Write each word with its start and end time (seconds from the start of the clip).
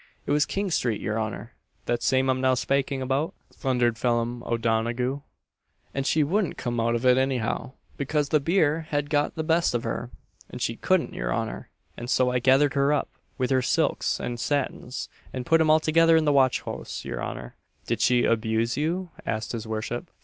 "It 0.25 0.31
was 0.31 0.47
King 0.47 0.71
street, 0.71 0.99
your 0.99 1.19
honour, 1.19 1.53
that 1.85 2.01
same 2.01 2.27
I'm 2.27 2.41
now 2.41 2.55
spaking 2.55 3.03
about," 3.03 3.35
thundered 3.53 3.99
Phelim 3.99 4.41
O'Donaghue, 4.47 5.21
"and 5.93 6.07
she 6.07 6.23
wouldn't 6.23 6.57
come 6.57 6.79
out 6.79 6.95
of 6.95 7.05
it 7.05 7.19
anyhow, 7.19 7.73
becase 7.99 8.29
the 8.29 8.39
beer 8.39 8.87
had 8.89 9.11
got 9.11 9.35
the 9.35 9.43
best 9.43 9.75
of 9.75 9.83
her, 9.83 10.09
an' 10.49 10.57
she 10.57 10.75
couldn't, 10.75 11.13
your 11.13 11.31
honour; 11.31 11.69
an' 11.97 12.07
so 12.07 12.31
I 12.31 12.39
gathered 12.39 12.73
her 12.73 12.91
up, 12.91 13.09
with 13.37 13.51
her 13.51 13.61
silks 13.61 14.19
an' 14.19 14.37
satins, 14.37 15.07
an' 15.33 15.43
put 15.43 15.61
'em 15.61 15.69
altogether 15.69 16.17
in 16.17 16.25
the 16.25 16.33
watch 16.33 16.61
house, 16.63 17.05
your 17.05 17.23
honour." 17.23 17.55
"Did 17.85 18.01
she 18.01 18.23
abuse 18.23 18.75
you?" 18.75 19.11
asked 19.27 19.51
his 19.51 19.67
worship. 19.67 20.09